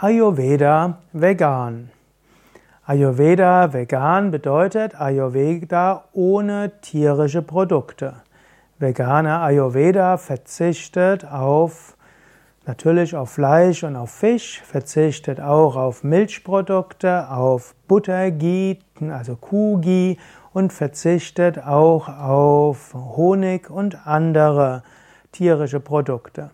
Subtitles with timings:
[0.00, 1.90] Ayurveda vegan.
[2.86, 8.14] Ayurveda vegan bedeutet Ayurveda ohne tierische Produkte.
[8.78, 11.96] Veganer Ayurveda verzichtet auf
[12.64, 20.16] natürlich auf Fleisch und auf Fisch, verzichtet auch auf Milchprodukte, auf Butter, Ghee, also Kuhghee
[20.52, 24.84] und verzichtet auch auf Honig und andere
[25.32, 26.52] tierische Produkte.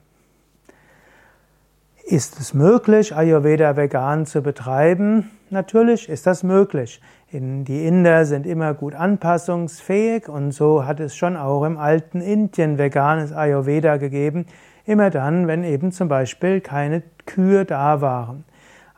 [2.06, 5.30] Ist es möglich, Ayurveda vegan zu betreiben?
[5.48, 7.00] Natürlich ist das möglich.
[7.32, 12.76] Die Inder sind immer gut anpassungsfähig und so hat es schon auch im alten Indien
[12.76, 14.44] veganes Ayurveda gegeben,
[14.84, 18.44] immer dann, wenn eben zum Beispiel keine Kühe da waren.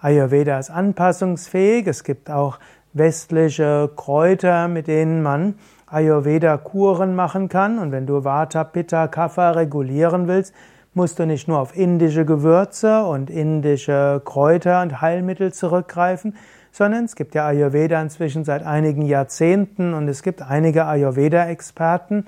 [0.01, 2.59] Ayurveda ist anpassungsfähig, es gibt auch
[2.93, 5.55] westliche Kräuter, mit denen man
[5.87, 10.53] Ayurveda-Kuren machen kann und wenn du Vata, Pitta, Kapha regulieren willst,
[10.97, 16.35] musst du nicht nur auf indische Gewürze und indische Kräuter und Heilmittel zurückgreifen,
[16.73, 22.25] sondern es gibt ja Ayurveda inzwischen seit einigen Jahrzehnten und es gibt einige Ayurveda-Experten,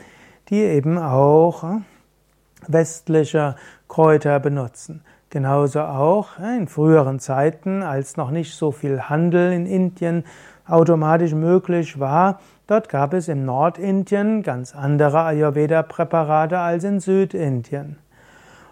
[0.50, 1.80] die eben auch äh,
[2.66, 3.56] westliche
[3.88, 5.02] Kräuter benutzen.
[5.30, 10.24] Genauso auch äh, in früheren Zeiten, als noch nicht so viel Handel in Indien
[10.66, 17.96] automatisch möglich war, dort gab es in Nordindien ganz andere Ayurveda-Präparate als in Südindien.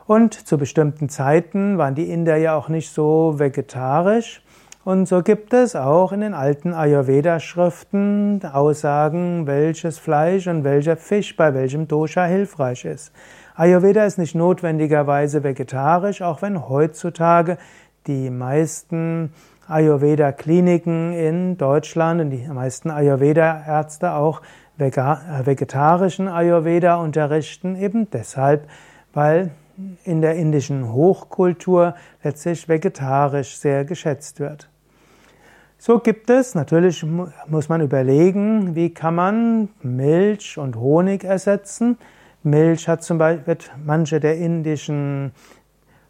[0.07, 4.43] Und zu bestimmten Zeiten waren die Inder ja auch nicht so vegetarisch.
[4.85, 11.35] Und so gibt es auch in den alten Ayurveda-Schriften Aussagen, welches Fleisch und welcher Fisch
[11.35, 13.13] bei welchem Dosha hilfreich ist.
[13.57, 17.59] Ayurveda ist nicht notwendigerweise vegetarisch, auch wenn heutzutage
[18.07, 19.33] die meisten
[19.67, 24.41] Ayurveda-Kliniken in Deutschland und die meisten Ayurveda-Ärzte auch
[24.77, 28.69] vegetarischen Ayurveda unterrichten, eben deshalb,
[29.13, 29.51] weil
[30.05, 34.71] in der indischen Hochkultur letztlich vegetarisch sehr geschätzt wird.
[35.79, 37.05] So gibt es, natürlich
[37.47, 41.99] muss man überlegen, wie kann man Milch und Honig ersetzen.
[42.43, 45.33] Milch hat zum Beispiel, wird manche der indischen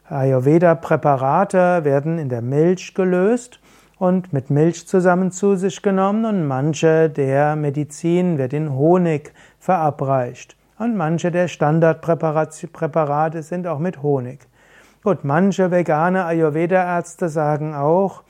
[0.08, 3.58] Ayurveda-Präparate werden in der Milch gelöst
[3.98, 10.56] und mit Milch zusammen zu sich genommen und manche der Medizin wird in Honig verabreicht.
[10.78, 14.40] Und manche der Standardpräparate sind auch mit Honig.
[15.02, 18.24] Gut, manche vegane Ayurveda-Ärzte sagen auch,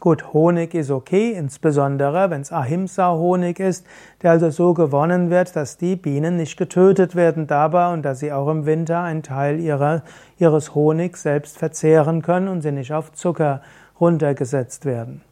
[0.00, 3.86] gut, Honig ist okay, insbesondere wenn es Ahimsa-Honig ist,
[4.20, 8.32] der also so gewonnen wird, dass die Bienen nicht getötet werden dabei und dass sie
[8.32, 10.02] auch im Winter einen Teil ihrer,
[10.38, 13.62] ihres Honigs selbst verzehren können und sie nicht auf Zucker
[13.98, 15.22] runtergesetzt werden.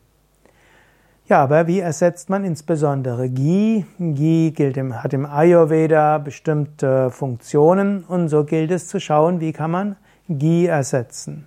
[1.26, 3.86] Ja, aber wie ersetzt man insbesondere Ghee?
[3.98, 9.54] Ghee gilt im, hat im Ayurveda bestimmte Funktionen und so gilt es zu schauen, wie
[9.54, 9.96] kann man
[10.28, 11.46] Ghee ersetzen.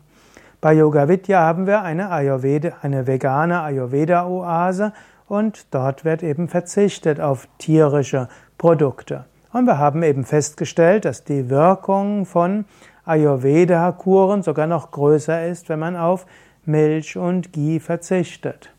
[0.62, 4.94] Bei Yoga Vidya haben wir eine Ayurveda, eine vegane Ayurveda-Oase
[5.28, 9.26] und dort wird eben verzichtet auf tierische Produkte.
[9.54, 12.66] Und wir haben eben festgestellt, dass die Wirkung von
[13.06, 16.26] Ayurveda-Kuren sogar noch größer ist, wenn man auf
[16.66, 18.72] Milch und Ghee verzichtet.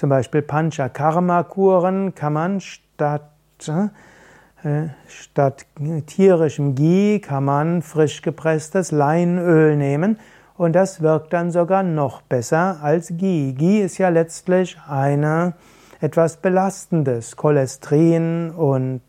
[0.00, 3.28] Zum Beispiel Panchakarma-Kuren kann man statt,
[3.68, 5.66] äh, statt
[6.06, 10.18] tierischem Ghee kann man frisch gepresstes Leinöl nehmen
[10.56, 13.52] und das wirkt dann sogar noch besser als Ghee.
[13.52, 15.52] Ghee ist ja letztlich eine
[16.00, 19.02] etwas belastendes, Cholesterin und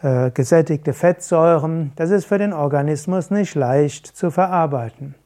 [0.00, 1.90] äh, gesättigte Fettsäuren.
[1.96, 5.16] Das ist für den Organismus nicht leicht zu verarbeiten.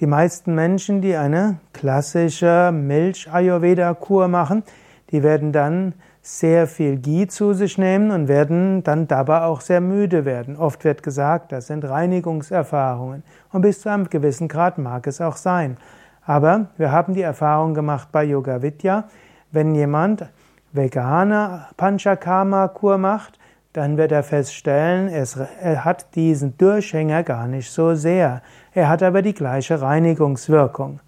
[0.00, 4.62] Die meisten Menschen, die eine klassische Milch-Ayurveda-Kur machen,
[5.10, 9.82] die werden dann sehr viel Ghee zu sich nehmen und werden dann dabei auch sehr
[9.82, 10.56] müde werden.
[10.56, 13.24] Oft wird gesagt, das sind Reinigungserfahrungen.
[13.52, 15.76] Und bis zu einem gewissen Grad mag es auch sein.
[16.24, 19.04] Aber wir haben die Erfahrung gemacht bei Yoga Vidya,
[19.50, 20.30] wenn jemand
[20.72, 23.39] vegane Panchakarma-Kur macht,
[23.72, 28.42] dann wird er feststellen, er hat diesen Durchhänger gar nicht so sehr.
[28.72, 31.00] Er hat aber die gleiche Reinigungswirkung.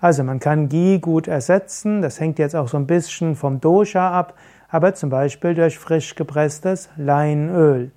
[0.00, 4.10] Also man kann Ghee gut ersetzen, das hängt jetzt auch so ein bisschen vom Dosha
[4.10, 4.34] ab,
[4.68, 7.90] aber zum Beispiel durch frisch gepresstes Leinöl.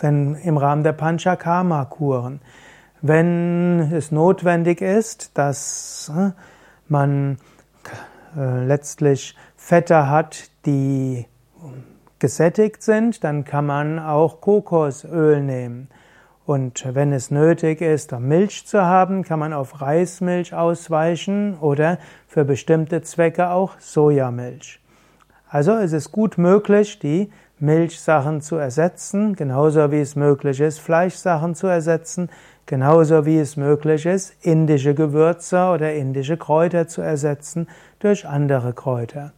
[0.00, 2.40] Wenn im Rahmen der Panchakarma-Kuren.
[3.00, 6.30] Wenn es notwendig ist, dass äh,
[6.88, 7.38] man
[8.36, 11.26] äh, letztlich Fette hat, die
[12.18, 15.88] gesättigt sind, dann kann man auch Kokosöl nehmen.
[16.46, 21.98] Und wenn es nötig ist, um Milch zu haben, kann man auf Reismilch ausweichen oder
[22.26, 24.80] für bestimmte Zwecke auch Sojamilch.
[25.50, 31.54] Also es ist gut möglich, die Milchsachen zu ersetzen, genauso wie es möglich ist, Fleischsachen
[31.54, 32.30] zu ersetzen,
[32.68, 37.66] Genauso wie es möglich ist, indische Gewürze oder indische Kräuter zu ersetzen
[37.98, 39.32] durch andere Kräuter.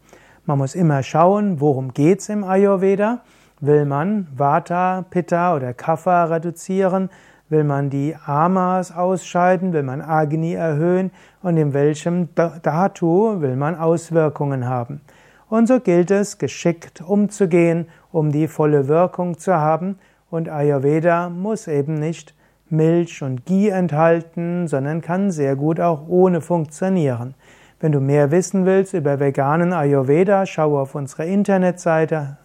[0.47, 3.21] Man muss immer schauen, worum geht's im Ayurveda.
[3.61, 7.11] Will man Vata, Pitta oder Kapha reduzieren?
[7.51, 9.73] Will man die Amas ausscheiden?
[9.73, 11.11] Will man Agni erhöhen?
[11.43, 15.03] Und in welchem Dhatu will man Auswirkungen haben?
[15.51, 19.99] Und so gilt es, geschickt umzugehen, um die volle Wirkung zu haben.
[20.31, 22.35] Und Ayurveda muss eben nicht
[22.71, 27.35] Milch und Ghee enthalten, sondern kann sehr gut auch ohne funktionieren.
[27.81, 32.37] Wenn du mehr wissen willst über veganen Ayurveda, schau auf unsere Internetseite